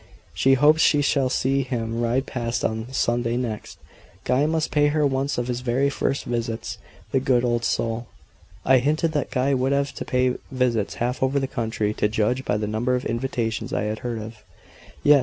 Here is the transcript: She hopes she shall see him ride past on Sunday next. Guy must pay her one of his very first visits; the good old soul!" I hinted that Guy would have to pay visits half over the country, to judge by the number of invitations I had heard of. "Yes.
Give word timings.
She 0.33 0.55
hopes 0.55 0.81
she 0.81 1.03
shall 1.03 1.29
see 1.29 1.61
him 1.61 2.01
ride 2.01 2.25
past 2.25 2.65
on 2.65 2.91
Sunday 2.91 3.37
next. 3.37 3.77
Guy 4.23 4.47
must 4.47 4.71
pay 4.71 4.87
her 4.87 5.05
one 5.05 5.29
of 5.37 5.47
his 5.47 5.59
very 5.61 5.91
first 5.91 6.25
visits; 6.25 6.79
the 7.11 7.19
good 7.19 7.45
old 7.45 7.63
soul!" 7.63 8.07
I 8.65 8.79
hinted 8.79 9.11
that 9.11 9.29
Guy 9.29 9.53
would 9.53 9.73
have 9.73 9.93
to 9.93 10.03
pay 10.03 10.37
visits 10.49 10.95
half 10.95 11.21
over 11.21 11.39
the 11.39 11.45
country, 11.45 11.93
to 11.93 12.07
judge 12.07 12.43
by 12.45 12.57
the 12.57 12.65
number 12.65 12.95
of 12.95 13.05
invitations 13.05 13.71
I 13.73 13.83
had 13.83 13.99
heard 13.99 14.17
of. 14.19 14.37
"Yes. 15.03 15.19